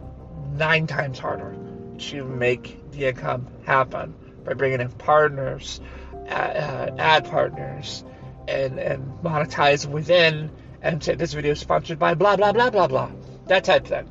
nine 0.52 0.86
times 0.86 1.18
harder 1.18 1.56
to 1.98 2.24
make 2.24 2.90
the 2.92 3.06
income 3.06 3.46
happen 3.64 4.14
by 4.44 4.52
bringing 4.52 4.80
in 4.80 4.90
partners, 4.90 5.80
uh, 6.28 6.90
ad 6.98 7.24
partners, 7.24 8.04
and, 8.48 8.78
and 8.78 9.02
monetize 9.22 9.86
within 9.86 10.50
and 10.82 11.02
say 11.02 11.14
this 11.14 11.32
video 11.32 11.52
is 11.52 11.60
sponsored 11.60 11.98
by 11.98 12.14
blah, 12.14 12.36
blah, 12.36 12.52
blah, 12.52 12.70
blah, 12.70 12.86
blah. 12.86 13.10
That 13.46 13.64
type 13.64 13.86
thing. 13.86 14.10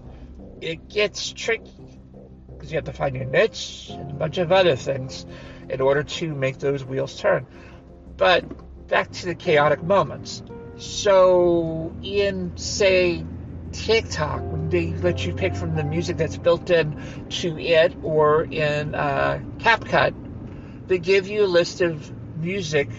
It 0.62 0.90
gets 0.90 1.32
tricky 1.32 2.00
because 2.48 2.72
you 2.72 2.78
have 2.78 2.86
to 2.86 2.94
find 2.94 3.16
your 3.16 3.26
niche 3.26 3.88
and 3.92 4.12
a 4.12 4.14
bunch 4.14 4.38
of 4.38 4.52
other 4.52 4.76
things 4.76 5.26
in 5.70 5.82
order 5.82 6.04
to 6.04 6.34
make 6.34 6.60
those 6.60 6.84
wheels 6.84 7.20
turn. 7.20 7.46
But 8.18 8.88
back 8.88 9.12
to 9.12 9.26
the 9.28 9.36
chaotic 9.36 9.84
moments. 9.84 10.44
So, 10.78 11.94
in, 12.02 12.58
say, 12.58 13.24
TikTok, 13.72 14.42
when 14.42 14.70
they 14.70 14.94
let 14.94 15.26
you 15.26 15.34
pick 15.34 15.56
from 15.56 15.76
the 15.76 15.84
music 15.84 16.18
that's 16.18 16.38
built 16.38 16.70
in 16.70 17.00
to 17.30 17.60
it 17.60 17.96
or 18.02 18.44
in 18.44 18.96
uh, 18.96 19.42
CapCut, 19.58 20.14
they 20.88 21.00
give 21.00 21.28
you 21.28 21.44
a 21.44 21.48
list 21.48 21.82
of 21.82 22.12
music 22.38 22.90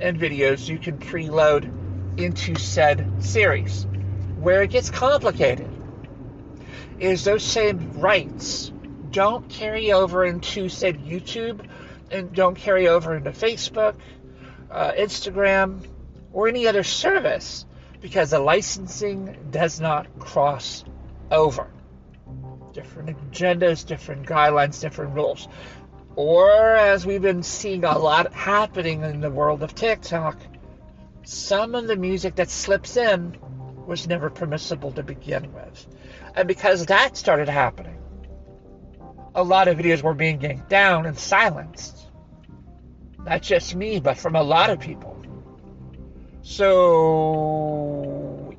and 0.00 0.18
videos 0.18 0.68
you 0.68 0.78
can 0.78 0.98
preload 0.98 2.18
into 2.18 2.56
said 2.56 3.22
series. 3.22 3.86
Where 4.38 4.62
it 4.62 4.70
gets 4.70 4.90
complicated 4.90 5.68
is 6.98 7.24
those 7.24 7.42
same 7.42 8.00
rights 8.00 8.72
don't 9.10 9.48
carry 9.48 9.92
over 9.92 10.24
into 10.24 10.68
said 10.68 11.04
YouTube 11.04 11.66
and 12.10 12.32
don't 12.32 12.56
carry 12.56 12.88
over 12.88 13.16
into 13.16 13.30
Facebook, 13.30 13.94
uh, 14.70 14.92
Instagram, 14.92 15.86
or 16.32 16.48
any 16.48 16.66
other 16.66 16.82
service 16.82 17.66
because 18.00 18.30
the 18.30 18.38
licensing 18.38 19.36
does 19.50 19.80
not 19.80 20.18
cross 20.18 20.84
over. 21.30 21.68
Different 22.72 23.16
agendas, 23.30 23.86
different 23.86 24.26
guidelines, 24.26 24.80
different 24.80 25.14
rules. 25.14 25.46
Or, 26.14 26.76
as 26.76 27.06
we've 27.06 27.22
been 27.22 27.42
seeing 27.42 27.84
a 27.84 27.98
lot 27.98 28.32
happening 28.34 29.02
in 29.02 29.20
the 29.20 29.30
world 29.30 29.62
of 29.62 29.74
TikTok, 29.74 30.36
some 31.24 31.74
of 31.74 31.86
the 31.86 31.96
music 31.96 32.34
that 32.36 32.50
slips 32.50 32.96
in 32.96 33.38
was 33.86 34.06
never 34.06 34.28
permissible 34.28 34.92
to 34.92 35.02
begin 35.02 35.52
with. 35.52 35.86
And 36.34 36.46
because 36.46 36.86
that 36.86 37.16
started 37.16 37.48
happening, 37.48 37.98
a 39.34 39.42
lot 39.42 39.68
of 39.68 39.78
videos 39.78 40.02
were 40.02 40.12
being 40.14 40.40
yanked 40.40 40.68
down 40.68 41.06
and 41.06 41.18
silenced. 41.18 41.96
Not 43.24 43.40
just 43.40 43.74
me, 43.74 43.98
but 44.00 44.18
from 44.18 44.36
a 44.36 44.42
lot 44.42 44.68
of 44.68 44.80
people. 44.80 45.16
So, 46.42 47.72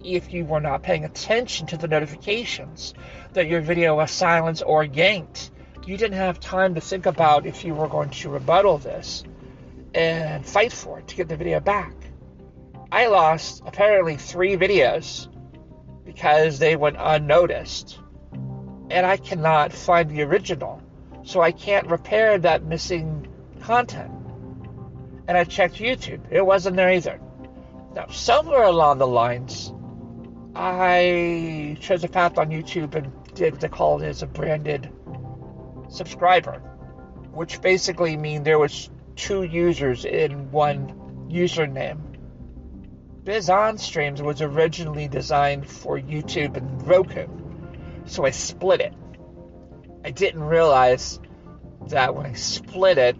if 0.03 0.33
you 0.33 0.45
were 0.45 0.61
not 0.61 0.81
paying 0.83 1.05
attention 1.05 1.67
to 1.67 1.77
the 1.77 1.87
notifications 1.87 2.93
that 3.33 3.47
your 3.47 3.61
video 3.61 3.95
was 3.97 4.09
silenced 4.09 4.63
or 4.65 4.83
yanked, 4.83 5.51
you 5.85 5.97
didn't 5.97 6.17
have 6.17 6.39
time 6.39 6.75
to 6.75 6.81
think 6.81 7.05
about 7.05 7.45
if 7.45 7.65
you 7.65 7.73
were 7.73 7.87
going 7.87 8.09
to 8.09 8.29
rebuttal 8.29 8.77
this 8.77 9.23
and 9.93 10.45
fight 10.45 10.71
for 10.71 10.99
it 10.99 11.07
to 11.09 11.15
get 11.15 11.27
the 11.27 11.35
video 11.35 11.59
back. 11.59 11.93
I 12.91 13.07
lost 13.07 13.63
apparently 13.65 14.15
three 14.15 14.55
videos 14.55 15.27
because 16.05 16.59
they 16.59 16.75
went 16.75 16.97
unnoticed 16.99 17.99
and 18.89 19.05
I 19.05 19.17
cannot 19.17 19.73
find 19.73 20.09
the 20.09 20.21
original. 20.21 20.81
So 21.23 21.41
I 21.41 21.51
can't 21.51 21.87
repair 21.87 22.37
that 22.37 22.63
missing 22.63 23.27
content. 23.61 24.11
And 25.27 25.37
I 25.37 25.43
checked 25.45 25.75
YouTube, 25.75 26.21
it 26.31 26.45
wasn't 26.45 26.75
there 26.75 26.91
either. 26.91 27.19
Now, 27.95 28.07
somewhere 28.07 28.63
along 28.63 28.97
the 28.97 29.07
lines, 29.07 29.73
I 30.55 31.77
chose 31.79 32.03
a 32.03 32.07
path 32.07 32.37
on 32.37 32.49
YouTube 32.49 32.95
and 32.95 33.11
did 33.33 33.53
what 33.53 33.61
they 33.61 33.69
call 33.69 34.01
it 34.01 34.07
as 34.07 34.21
a 34.21 34.27
branded 34.27 34.91
subscriber, 35.93 36.59
which 37.31 37.61
basically 37.61 38.17
mean 38.17 38.43
there 38.43 38.59
was 38.59 38.89
two 39.15 39.43
users 39.43 40.05
in 40.05 40.51
one 40.51 41.27
username. 41.29 41.99
Biz 43.23 43.49
on 43.49 43.77
Streams 43.77 44.21
was 44.21 44.41
originally 44.41 45.07
designed 45.07 45.69
for 45.69 45.97
YouTube 45.97 46.57
and 46.57 46.85
Roku, 46.87 47.27
so 48.05 48.25
I 48.25 48.31
split 48.31 48.81
it. 48.81 48.93
I 50.03 50.11
didn't 50.11 50.43
realize 50.43 51.19
that 51.87 52.15
when 52.15 52.25
I 52.25 52.33
split 52.33 52.97
it, 52.97 53.15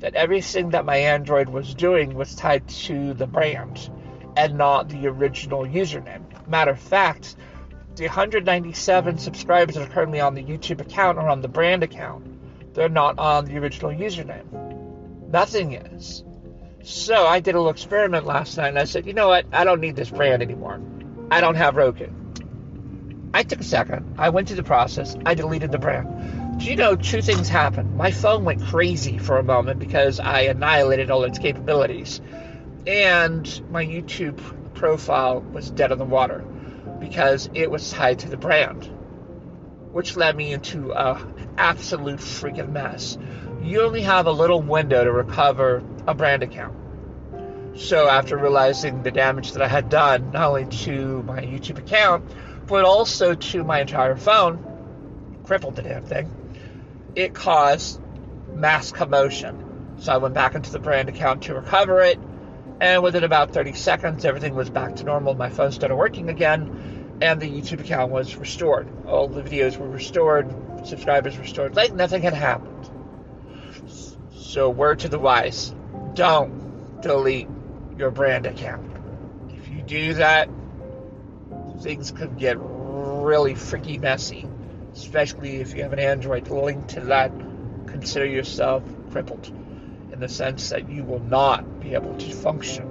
that 0.00 0.14
everything 0.14 0.70
that 0.70 0.86
my 0.86 0.96
Android 0.96 1.50
was 1.50 1.74
doing 1.74 2.14
was 2.14 2.34
tied 2.34 2.66
to 2.68 3.12
the 3.12 3.26
brand 3.26 3.90
and 4.36 4.56
not 4.56 4.88
the 4.88 5.08
original 5.08 5.66
username. 5.66 6.24
Matter 6.48 6.70
of 6.70 6.80
fact, 6.80 7.36
the 7.96 8.06
197 8.06 9.18
subscribers 9.18 9.74
that 9.74 9.88
are 9.88 9.92
currently 9.92 10.20
on 10.20 10.34
the 10.34 10.42
YouTube 10.42 10.80
account 10.80 11.18
are 11.18 11.28
on 11.28 11.42
the 11.42 11.48
brand 11.48 11.82
account. 11.82 12.24
They're 12.74 12.88
not 12.88 13.18
on 13.18 13.46
the 13.46 13.58
original 13.58 13.90
username. 13.90 15.28
Nothing 15.28 15.74
is. 15.74 16.24
So 16.82 17.26
I 17.26 17.40
did 17.40 17.54
a 17.54 17.58
little 17.58 17.70
experiment 17.70 18.26
last 18.26 18.56
night 18.56 18.68
and 18.68 18.78
I 18.78 18.84
said, 18.84 19.06
you 19.06 19.12
know 19.12 19.28
what? 19.28 19.46
I 19.52 19.64
don't 19.64 19.80
need 19.80 19.96
this 19.96 20.10
brand 20.10 20.42
anymore. 20.42 20.80
I 21.30 21.40
don't 21.40 21.56
have 21.56 21.76
Roku. 21.76 22.08
I 23.34 23.42
took 23.42 23.60
a 23.60 23.64
second. 23.64 24.14
I 24.18 24.30
went 24.30 24.48
through 24.48 24.56
the 24.56 24.62
process. 24.62 25.16
I 25.26 25.34
deleted 25.34 25.70
the 25.70 25.78
brand. 25.78 26.58
Do 26.58 26.66
you 26.66 26.76
know 26.76 26.96
two 26.96 27.22
things 27.22 27.48
happened? 27.48 27.96
My 27.96 28.10
phone 28.10 28.44
went 28.44 28.62
crazy 28.62 29.18
for 29.18 29.38
a 29.38 29.42
moment 29.42 29.78
because 29.78 30.20
I 30.20 30.42
annihilated 30.42 31.10
all 31.10 31.24
its 31.24 31.38
capabilities. 31.38 32.20
And 32.86 33.70
my 33.70 33.84
YouTube 33.84 34.40
profile 34.74 35.40
was 35.40 35.70
dead 35.70 35.92
in 35.92 35.98
the 35.98 36.04
water 36.04 36.44
because 37.00 37.48
it 37.54 37.70
was 37.70 37.90
tied 37.90 38.20
to 38.20 38.28
the 38.28 38.36
brand, 38.36 38.84
which 39.92 40.16
led 40.16 40.36
me 40.36 40.52
into 40.52 40.92
a 40.92 41.20
absolute 41.56 42.20
freaking 42.20 42.70
mess. 42.70 43.18
You 43.62 43.82
only 43.82 44.02
have 44.02 44.26
a 44.26 44.32
little 44.32 44.62
window 44.62 45.02
to 45.04 45.12
recover 45.12 45.82
a 46.06 46.14
brand 46.14 46.42
account. 46.42 46.76
So 47.76 48.08
after 48.08 48.36
realizing 48.36 49.02
the 49.02 49.10
damage 49.10 49.52
that 49.52 49.62
I 49.62 49.68
had 49.68 49.88
done, 49.88 50.32
not 50.32 50.48
only 50.48 50.66
to 50.84 51.22
my 51.22 51.40
YouTube 51.40 51.78
account, 51.78 52.24
but 52.66 52.84
also 52.84 53.34
to 53.34 53.64
my 53.64 53.80
entire 53.80 54.16
phone, 54.16 54.64
crippled 55.44 55.76
the 55.76 55.82
damn 55.82 56.04
thing, 56.04 56.30
it 57.14 57.34
caused 57.34 58.00
mass 58.54 58.92
commotion. 58.92 59.96
So 59.98 60.12
I 60.12 60.16
went 60.18 60.34
back 60.34 60.54
into 60.54 60.70
the 60.70 60.78
brand 60.78 61.08
account 61.08 61.42
to 61.42 61.54
recover 61.54 62.00
it, 62.00 62.18
and 62.80 63.02
within 63.02 63.24
about 63.24 63.52
30 63.52 63.74
seconds, 63.74 64.24
everything 64.24 64.54
was 64.54 64.70
back 64.70 64.96
to 64.96 65.04
normal. 65.04 65.34
My 65.34 65.50
phone 65.50 65.70
started 65.70 65.96
working 65.96 66.30
again, 66.30 67.18
and 67.20 67.38
the 67.38 67.48
YouTube 67.48 67.80
account 67.80 68.10
was 68.10 68.36
restored. 68.36 68.88
All 69.06 69.28
the 69.28 69.42
videos 69.42 69.76
were 69.76 69.88
restored, 69.88 70.52
subscribers 70.86 71.36
restored, 71.36 71.76
like 71.76 71.92
nothing 71.92 72.22
had 72.22 72.32
happened. 72.32 72.90
So, 74.34 74.70
word 74.70 75.00
to 75.00 75.08
the 75.08 75.18
wise 75.18 75.74
don't 76.14 77.00
delete 77.02 77.48
your 77.96 78.10
brand 78.10 78.46
account. 78.46 78.90
If 79.50 79.68
you 79.68 79.82
do 79.82 80.14
that, 80.14 80.48
things 81.82 82.10
could 82.10 82.38
get 82.38 82.56
really 82.58 83.54
freaky 83.54 83.98
messy, 83.98 84.48
especially 84.94 85.56
if 85.56 85.74
you 85.74 85.82
have 85.82 85.92
an 85.92 85.98
Android 85.98 86.48
linked 86.48 86.88
to 86.90 87.00
that. 87.00 87.30
Consider 87.86 88.26
yourself 88.26 88.82
crippled 89.10 89.52
in 90.20 90.28
the 90.28 90.34
sense 90.34 90.68
that 90.68 90.90
you 90.90 91.02
will 91.02 91.20
not 91.20 91.80
be 91.80 91.94
able 91.94 92.14
to 92.14 92.30
function. 92.30 92.86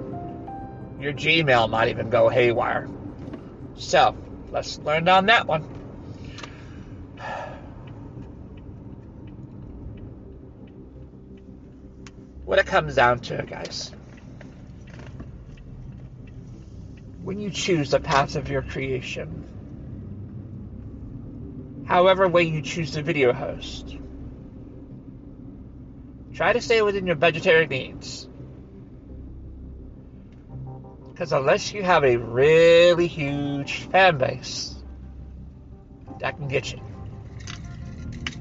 Your 0.98 1.12
Gmail 1.12 1.70
might 1.70 1.86
even 1.90 2.10
go 2.10 2.28
haywire. 2.28 2.88
So, 3.76 4.16
let's 4.50 4.80
learn 4.80 5.08
on 5.08 5.26
that 5.26 5.46
one. 5.46 5.62
What 12.44 12.58
it 12.58 12.66
comes 12.66 12.96
down 12.96 13.20
to, 13.20 13.46
guys, 13.48 13.92
when 17.22 17.38
you 17.38 17.50
choose 17.50 17.92
the 17.92 18.00
path 18.00 18.34
of 18.34 18.50
your 18.50 18.62
creation, 18.62 19.44
however 21.86 22.26
way 22.26 22.42
you 22.42 22.60
choose 22.60 22.92
the 22.92 23.02
video 23.02 23.32
host, 23.32 23.96
try 26.40 26.54
to 26.54 26.60
stay 26.62 26.80
within 26.80 27.06
your 27.06 27.16
budgetary 27.16 27.66
means. 27.66 28.26
Because 31.10 31.32
unless 31.32 31.74
you 31.74 31.82
have 31.82 32.02
a 32.02 32.16
really 32.16 33.08
huge 33.08 33.80
fan 33.88 34.16
base, 34.16 34.74
that 36.20 36.38
can 36.38 36.48
get 36.48 36.72
you. 36.72 36.80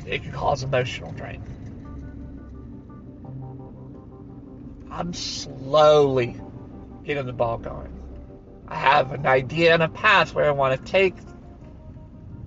It 0.06 0.24
can 0.24 0.32
cause 0.32 0.64
emotional 0.64 1.12
drain. 1.12 1.44
I'm 4.90 5.14
slowly 5.14 6.40
getting 7.04 7.26
the 7.26 7.34
ball 7.34 7.58
going. 7.58 7.92
I 8.70 8.76
have 8.76 9.12
an 9.12 9.28
idea 9.28 9.74
and 9.74 9.84
a 9.84 9.90
path 9.90 10.34
where 10.34 10.46
I 10.46 10.52
want 10.52 10.80
to 10.80 10.90
take 10.90 11.16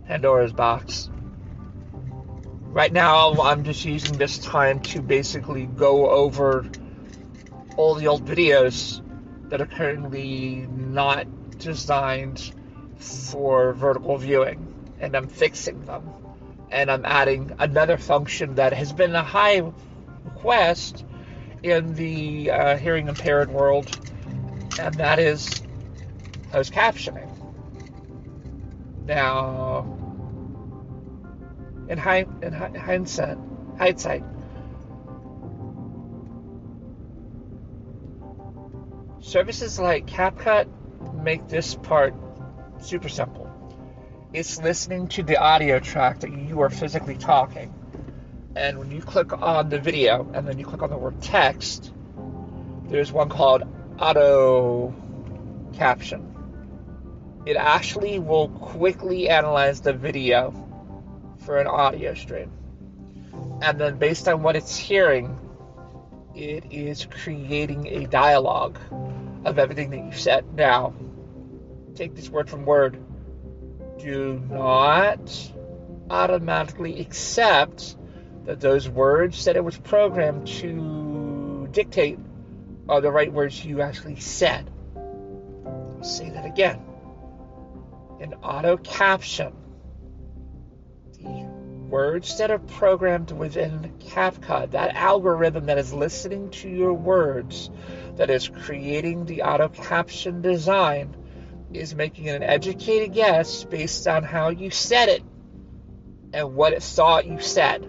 Pandora's 0.07 0.55
box. 0.55 1.11
Right 2.73 2.91
now, 2.91 3.35
I'm 3.35 3.65
just 3.65 3.85
using 3.85 4.17
this 4.17 4.39
time 4.39 4.81
to 4.81 5.03
basically 5.03 5.67
go 5.67 6.09
over 6.09 6.67
all 7.77 7.95
the 7.97 8.07
old 8.09 8.25
videos 8.25 9.03
that 9.51 9.61
are 9.61 9.67
currently 9.67 10.67
not 10.71 11.59
designed 11.59 12.51
for 12.97 13.75
vertical 13.75 14.17
viewing, 14.17 14.75
and 15.01 15.15
I'm 15.15 15.29
fixing 15.29 15.85
them. 15.85 16.09
And 16.71 16.91
I'm 16.91 17.05
adding 17.05 17.53
another 17.59 17.99
function 17.99 18.55
that 18.55 18.73
has 18.73 18.91
been 18.91 19.15
a 19.15 19.23
high 19.23 19.71
request 20.25 21.05
in 21.63 21.95
the 21.95 22.51
uh, 22.51 22.77
hearing 22.79 23.09
impaired 23.09 23.51
world, 23.51 23.95
and 24.81 24.95
that 24.95 25.19
is 25.19 25.61
closed 26.51 26.73
captioning. 26.73 27.29
Now, 29.05 30.02
in, 31.93 31.99
high, 31.99 32.25
in 32.41 32.53
hindsight, 32.55 33.37
hindsight, 33.79 34.25
services 39.21 39.79
like 39.79 40.07
CapCut 40.07 40.69
make 41.23 41.49
this 41.49 41.75
part 41.75 42.15
super 42.81 43.11
simple. 43.11 43.51
It's 44.33 44.59
listening 44.63 45.09
to 45.09 45.23
the 45.23 45.37
audio 45.37 45.81
track 45.81 46.21
that 46.21 46.33
you 46.33 46.63
are 46.63 46.71
physically 46.71 47.17
talking. 47.17 47.75
And 48.57 48.79
when 48.79 48.91
you 48.91 49.03
click 49.03 49.35
on 49.35 49.69
the 49.69 49.79
video 49.79 50.27
and 50.33 50.49
then 50.49 50.59
you 50.59 50.65
click 50.65 50.83
on 50.83 50.89
the 50.89 50.97
word 50.97 51.21
text, 51.21 51.93
there's 52.85 53.13
one 53.13 53.29
called 53.29 53.65
auto 53.99 54.95
caption 55.75 56.33
it 57.45 57.57
actually 57.57 58.19
will 58.19 58.49
quickly 58.49 59.29
analyze 59.29 59.81
the 59.81 59.93
video 59.93 60.62
for 61.45 61.59
an 61.59 61.67
audio 61.67 62.15
stream. 62.15 62.51
And 63.63 63.81
then, 63.81 63.99
based 63.99 64.29
on 64.29 64.43
what 64.43 64.57
it's 64.57 64.77
hearing, 64.77 65.39
it 66.35 66.65
is 66.71 67.07
creating 67.07 67.87
a 67.89 68.07
dialogue 68.07 68.79
of 69.45 69.59
everything 69.59 69.91
that 69.91 70.05
you 70.05 70.13
said. 70.13 70.55
Now, 70.55 70.95
take 71.95 72.15
this 72.15 72.29
word 72.29 72.49
from 72.49 72.65
word. 72.65 72.99
Do 73.99 74.43
not 74.51 75.53
automatically 76.11 77.01
accept 77.01 77.97
that 78.45 78.61
those 78.61 78.89
words 78.89 79.45
that 79.45 79.57
it 79.57 79.65
was 79.65 79.77
programmed 79.77 80.47
to 80.47 81.69
dictate 81.71 82.19
are 82.89 83.01
the 83.01 83.11
right 83.11 83.33
words 83.33 83.65
you 83.65 83.81
actually 83.81 84.17
said. 84.17 84.71
Say 86.03 86.31
that 86.31 86.45
again 86.45 86.81
an 88.23 88.35
auto 88.35 88.77
caption. 88.77 89.53
Words 91.93 92.39
that 92.39 92.51
are 92.51 92.59
programmed 92.59 93.33
within 93.33 93.93
CapCut, 93.99 94.71
that 94.71 94.95
algorithm 94.95 95.67
that 95.67 95.77
is 95.77 95.93
listening 95.93 96.49
to 96.53 96.67
your 96.67 96.95
words, 96.95 97.69
that 98.17 98.31
is 98.31 98.49
creating 98.49 99.27
the 99.27 99.43
auto 99.43 99.69
caption 99.69 100.41
design, 100.41 101.15
is 101.75 101.95
making 101.95 102.31
an 102.31 102.43
educated 102.43 103.13
guess 103.13 103.65
based 103.65 104.09
on 104.09 104.23
how 104.23 104.49
you 104.49 104.71
said 104.71 105.11
it 105.11 105.23
and 106.33 106.55
what 106.55 106.73
it 106.73 106.83
thought 106.83 107.27
you 107.27 107.39
said. 107.41 107.87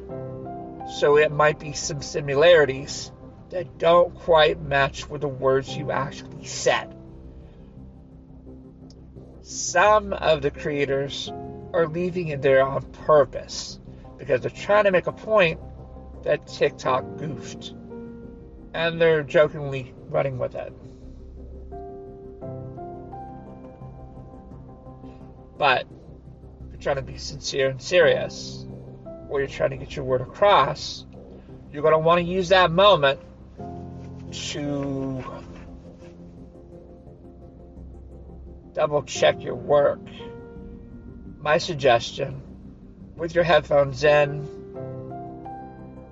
So 0.98 1.16
it 1.18 1.32
might 1.32 1.58
be 1.58 1.72
some 1.72 2.02
similarities 2.02 3.10
that 3.52 3.78
don't 3.78 4.14
quite 4.14 4.62
match 4.62 5.10
with 5.10 5.22
the 5.22 5.30
words 5.30 5.78
you 5.78 5.92
actually 5.92 6.44
said 6.44 6.94
some 9.46 10.14
of 10.14 10.42
the 10.42 10.50
creators 10.50 11.30
are 11.74 11.86
leaving 11.86 12.30
it 12.30 12.42
there 12.42 12.66
on 12.66 12.82
purpose 12.82 13.78
because 14.24 14.40
they're 14.40 14.50
trying 14.50 14.86
to 14.86 14.92
make 14.92 15.08
a 15.08 15.12
point 15.12 15.60
that 16.24 16.48
TikTok 16.48 17.18
goofed. 17.18 17.74
And 18.74 19.00
they're 19.00 19.22
jokingly 19.22 19.94
running 20.08 20.38
with 20.38 20.56
it. 20.56 20.74
But 25.58 25.82
if 25.82 26.72
you're 26.72 26.82
trying 26.82 26.96
to 26.96 27.02
be 27.02 27.18
sincere 27.18 27.70
and 27.70 27.82
serious, 27.82 28.66
or 29.28 29.40
you're 29.40 29.50
trying 29.50 29.72
to 29.72 29.78
get 29.78 29.94
your 29.94 30.06
word 30.06 30.22
across, 30.22 31.06
you're 31.74 31.82
going 31.82 31.94
to 31.94 32.00
want 32.00 32.20
to 32.20 32.24
use 32.26 32.48
that 32.50 32.72
moment 32.72 33.20
to 34.32 35.22
double 38.72 39.04
check 39.04 39.44
your 39.44 39.56
work. 39.56 40.00
My 41.40 41.58
suggestion 41.58 42.42
with 43.24 43.36
your 43.36 43.46
headphones 43.46 44.04
in, 44.04 44.46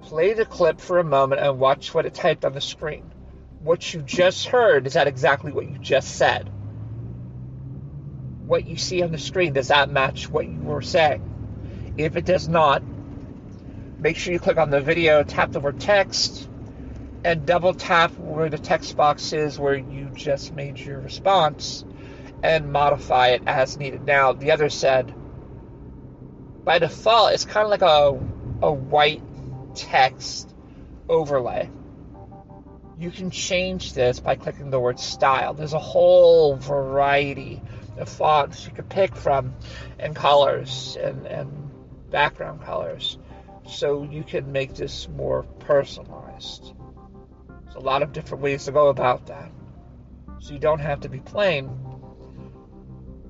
play 0.02 0.32
the 0.32 0.46
clip 0.46 0.80
for 0.80 0.98
a 0.98 1.04
moment 1.04 1.42
and 1.42 1.60
watch 1.60 1.94
what 1.94 2.06
it 2.06 2.14
typed 2.14 2.46
on 2.46 2.54
the 2.54 2.62
screen. 2.62 3.04
What 3.60 3.94
you 3.94 4.02
just 4.02 4.48
heard, 4.48 4.88
is 4.88 4.94
that 4.94 5.08
exactly 5.08 5.52
what 5.52 5.70
you 5.70 5.78
just 5.78 6.16
said? 6.16 6.50
What 8.46 8.66
you 8.66 8.78
see 8.78 9.04
on 9.04 9.12
the 9.12 9.18
screen, 9.18 9.52
does 9.52 9.68
that 9.68 9.90
match 9.90 10.30
what 10.30 10.48
you 10.48 10.58
were 10.62 10.82
saying? 10.82 11.94
If 11.98 12.16
it 12.16 12.24
does 12.24 12.48
not, 12.48 12.82
make 14.00 14.16
sure 14.16 14.32
you 14.32 14.40
click 14.40 14.58
on 14.58 14.70
the 14.70 14.80
video, 14.80 15.22
tap 15.24 15.52
the 15.52 15.60
word 15.60 15.82
text, 15.82 16.48
and 17.26 17.46
double 17.46 17.74
tap 17.74 18.18
where 18.20 18.50
the 18.50 18.58
text 18.58 18.96
box 18.96 19.34
is 19.34 19.60
where 19.60 19.76
you 19.76 20.12
just 20.14 20.56
made 20.56 20.80
your 20.80 21.02
response 21.02 21.84
and 22.42 22.72
modify 22.72 23.32
it 23.32 23.44
as 23.48 23.78
needed. 23.78 24.06
Now, 24.06 24.32
the 24.32 24.52
other 24.52 24.70
said, 24.70 25.14
by 26.64 26.80
default, 26.80 27.34
it's 27.34 27.46
kind 27.46 27.66
of 27.66 27.72
like 27.72 27.82
a, 27.82 28.20
a 28.62 28.72
white 28.72 29.22
text 29.76 30.54
overlay. 31.10 31.70
You 32.98 33.10
can 33.10 33.32
change 33.32 33.94
this 33.94 34.20
by 34.20 34.36
clicking 34.36 34.70
the 34.70 34.80
word 34.80 35.00
style. 35.00 35.54
There's 35.54 35.74
a 35.74 35.80
whole 35.80 36.56
variety 36.56 37.62
of 37.98 38.08
fonts 38.08 38.66
you 38.66 38.74
can 38.74 38.86
pick 38.86 39.16
from 39.16 39.56
and 39.98 40.16
colors 40.16 40.98
and, 41.02 41.26
and 41.26 41.72
background 42.12 42.62
colors. 42.62 43.18
So 43.68 44.04
you 44.04 44.24
can 44.24 44.52
make 44.52 44.76
this 44.76 45.08
more 45.08 45.44
personalized. 45.44 46.74
There's 47.64 47.76
a 47.76 47.80
lot 47.80 48.04
of 48.04 48.12
different 48.12 48.44
ways 48.44 48.66
to 48.66 48.72
go 48.72 48.90
about 48.90 49.28
that. 49.28 49.52
So 50.40 50.54
you 50.54 50.60
don't 50.60 50.80
have 50.80 51.02
to 51.02 51.10
be 51.10 51.20
plain, 51.20 51.70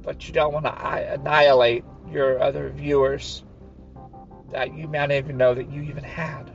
but 0.02 0.28
you 0.28 0.34
don't 0.34 0.54
want 0.54 0.66
to 0.66 1.14
annihilate 1.14 1.84
your 2.12 2.42
other 2.42 2.70
viewers 2.70 3.44
that 4.52 4.74
you 4.76 4.88
may 4.88 5.00
not 5.00 5.12
even 5.12 5.38
know 5.38 5.54
that 5.54 5.72
you 5.72 5.82
even 5.84 6.04
had. 6.04 6.52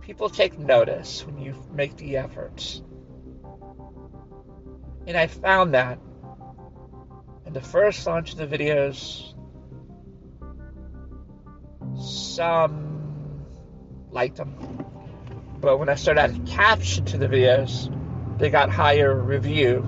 People 0.00 0.28
take 0.28 0.58
notice 0.58 1.24
when 1.24 1.38
you 1.38 1.54
make 1.72 1.96
the 1.96 2.16
efforts. 2.16 2.82
And 5.06 5.16
I 5.16 5.28
found 5.28 5.74
that 5.74 5.98
in 7.46 7.52
the 7.52 7.60
first 7.60 8.06
launch 8.06 8.32
of 8.32 8.38
the 8.38 8.46
videos, 8.46 9.34
some 11.96 13.44
liked 14.10 14.36
them. 14.36 14.56
But 15.60 15.78
when 15.78 15.88
I 15.88 15.94
started 15.94 16.20
adding 16.20 16.46
caption 16.46 17.04
to 17.06 17.18
the 17.18 17.28
videos, 17.28 17.88
they 18.38 18.50
got 18.50 18.70
higher 18.70 19.14
review. 19.14 19.82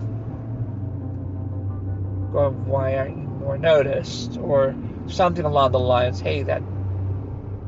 Going, 2.33 2.66
why 2.66 2.97
aren't 2.97 3.16
you 3.16 3.24
more 3.44 3.59
noticed 3.59 4.38
or 4.38 4.74
something 5.07 5.44
along 5.44 5.70
the 5.72 5.78
lines 5.78 6.18
hey 6.18 6.42
that 6.42 6.62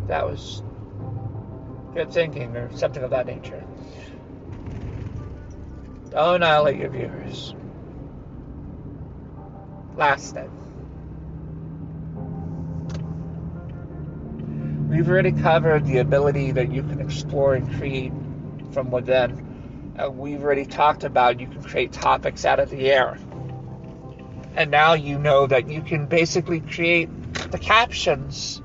that 0.08 0.26
was 0.26 0.62
good 1.92 2.10
thinking 2.10 2.56
or 2.56 2.74
something 2.76 3.02
of 3.02 3.10
that 3.10 3.26
nature. 3.26 3.62
Don't 6.10 6.36
annihilate 6.36 6.78
your 6.78 6.90
viewers. 6.90 7.54
Last 9.96 10.34
thing 10.34 10.50
we've 14.88 15.08
already 15.08 15.32
covered 15.32 15.84
the 15.84 15.98
ability 15.98 16.52
that 16.52 16.72
you 16.72 16.82
can 16.82 17.00
explore 17.00 17.54
and 17.54 17.70
create 17.74 18.12
from 18.72 18.90
within 18.90 19.94
uh, 19.98 20.10
we've 20.10 20.42
already 20.42 20.64
talked 20.64 21.04
about 21.04 21.40
you 21.40 21.46
can 21.46 21.62
create 21.62 21.92
topics 21.92 22.44
out 22.44 22.60
of 22.60 22.70
the 22.70 22.90
air 22.90 23.18
and 24.56 24.70
now 24.70 24.94
you 24.94 25.18
know 25.18 25.46
that 25.46 25.68
you 25.68 25.82
can 25.82 26.06
basically 26.06 26.60
create 26.60 27.10
the 27.50 27.58
captions 27.58 28.62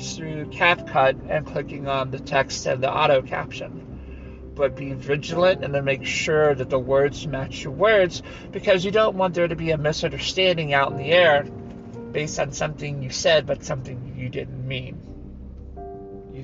through 0.00 0.46
CapCut 0.46 1.30
and 1.30 1.46
clicking 1.46 1.86
on 1.86 2.10
the 2.10 2.18
text 2.18 2.66
and 2.66 2.82
the 2.82 2.92
auto 2.92 3.22
caption. 3.22 4.52
But 4.54 4.74
be 4.74 4.92
vigilant 4.92 5.64
and 5.64 5.72
then 5.72 5.84
make 5.84 6.04
sure 6.04 6.54
that 6.54 6.68
the 6.68 6.78
words 6.78 7.26
match 7.26 7.62
your 7.62 7.72
words 7.72 8.22
because 8.50 8.84
you 8.84 8.90
don't 8.90 9.16
want 9.16 9.34
there 9.34 9.46
to 9.46 9.54
be 9.54 9.70
a 9.70 9.78
misunderstanding 9.78 10.74
out 10.74 10.90
in 10.90 10.98
the 10.98 11.12
air 11.12 11.44
based 12.10 12.40
on 12.40 12.52
something 12.52 13.00
you 13.02 13.10
said 13.10 13.46
but 13.46 13.64
something 13.64 14.14
you 14.16 14.28
didn't 14.28 14.66
mean. 14.66 15.04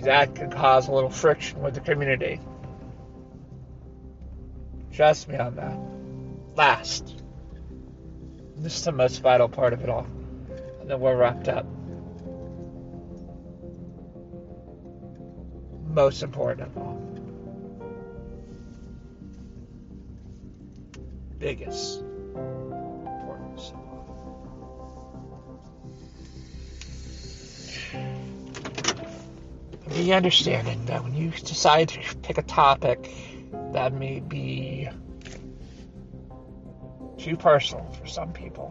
That 0.02 0.34
can 0.34 0.50
cause 0.50 0.86
a 0.86 0.92
little 0.92 1.10
friction 1.10 1.62
with 1.62 1.74
the 1.74 1.80
community. 1.80 2.40
Trust 4.92 5.28
me 5.28 5.36
on 5.36 5.56
that. 5.56 5.78
Last, 6.56 7.23
this 8.58 8.76
is 8.76 8.84
the 8.84 8.92
most 8.92 9.20
vital 9.22 9.48
part 9.48 9.72
of 9.72 9.82
it 9.82 9.88
all. 9.88 10.06
And 10.80 10.90
then 10.90 11.00
we're 11.00 11.16
wrapped 11.16 11.48
up. 11.48 11.66
Most 15.88 16.22
important 16.22 16.68
of 16.68 16.76
all. 16.76 17.00
Biggest 21.38 22.00
importance 22.00 23.70
of 23.70 23.74
all. 23.76 23.84
Be 29.88 30.12
understanding 30.12 30.84
that 30.86 31.02
when 31.02 31.14
you 31.14 31.30
decide 31.30 31.88
to 31.90 32.16
pick 32.22 32.38
a 32.38 32.42
topic 32.42 33.10
that 33.72 33.92
may 33.92 34.20
be 34.20 34.88
too 37.24 37.36
personal 37.38 37.90
for 37.98 38.06
some 38.06 38.34
people. 38.34 38.70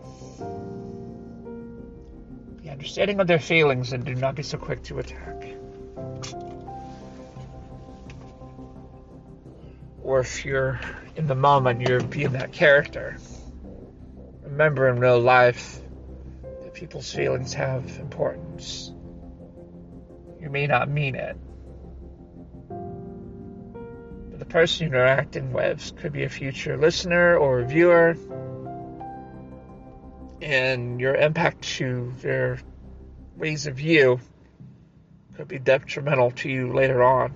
Be 2.62 2.70
understanding 2.70 3.20
of 3.20 3.26
their 3.26 3.40
feelings 3.40 3.94
and 3.94 4.06
do 4.06 4.14
not 4.14 4.36
be 4.36 4.44
so 4.44 4.60
quick 4.60 4.84
to 4.84 5.00
attack. 5.00 5.56
Or 10.04 10.20
if 10.20 10.46
you're 10.46 10.80
in 11.16 11.26
the 11.26 11.34
moment, 11.34 11.80
and 11.80 11.88
you're 11.88 12.02
being 12.02 12.34
that 12.34 12.52
character. 12.52 13.18
Remember 14.44 14.88
in 14.88 15.00
real 15.00 15.20
life 15.20 15.80
that 16.62 16.76
people's 16.76 17.12
feelings 17.12 17.54
have 17.54 17.98
importance. 17.98 18.92
You 20.40 20.52
may 20.52 20.68
not 20.68 20.90
mean 20.90 21.16
it. 21.16 21.38
Person 24.54 24.92
you're 24.92 25.02
interacting 25.02 25.52
with 25.52 25.96
could 25.96 26.14
be 26.14 26.26
a 26.26 26.30
future 26.30 26.78
listener 26.78 27.36
or 27.36 27.64
viewer 27.64 28.16
and 30.44 31.02
your 31.02 31.16
impact 31.16 31.64
to 31.64 32.14
their 32.22 32.60
ways 33.36 33.66
of 33.66 33.78
view 33.78 34.20
could 35.36 35.48
be 35.48 35.58
detrimental 35.58 36.30
to 36.30 36.50
you 36.50 36.72
later 36.72 37.02
on. 37.02 37.34